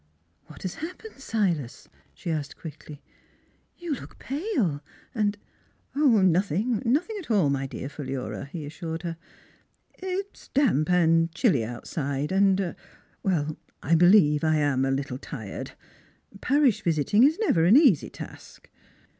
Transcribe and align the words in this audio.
"What 0.47 0.63
has 0.63 0.73
happened, 0.81 1.19
Silas?" 1.19 1.87
she 2.15 2.31
asked 2.31 2.57
quickly." 2.57 3.03
You 3.77 3.93
look 3.93 4.17
pale 4.17 4.81
and 5.13 5.37
""Nothing 6.33 6.81
nothing 6.83 7.17
at 7.19 7.29
all, 7.29 7.51
my 7.51 7.67
dear 7.67 7.87
Philura," 7.87 8.45
he 8.45 8.65
assured 8.65 9.03
her." 9.03 9.15
It 9.93 10.27
is 10.33 10.47
damp 10.55 10.89
and 10.89 11.29
er 11.29 11.31
chilly 11.35 11.63
out 11.63 11.87
side, 11.87 12.31
and 12.31 12.73
I 13.23 13.55
I 13.83 13.93
believe 13.93 14.43
I 14.43 14.55
am 14.55 14.85
a 14.85 14.89
little 14.89 15.19
tired. 15.19 15.73
Parish 16.41 16.81
visiting 16.81 17.23
is 17.23 17.37
never 17.37 17.65
an 17.65 17.77
easy 17.77 18.09
task." 18.09 18.71